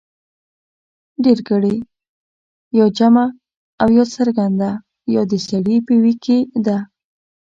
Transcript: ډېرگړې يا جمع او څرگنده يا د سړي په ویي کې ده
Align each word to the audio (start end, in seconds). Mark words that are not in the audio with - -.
ډېرگړې 1.23 1.75
يا 2.77 2.85
جمع 2.97 3.27
او 3.81 3.89
څرگنده 4.13 4.71
يا 5.13 5.21
د 5.31 5.33
سړي 5.47 5.77
په 5.87 5.93
ویي 6.01 6.15
کې 6.23 6.37
ده 6.65 6.77